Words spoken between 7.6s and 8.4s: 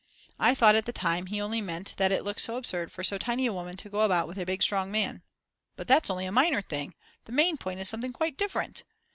is something quite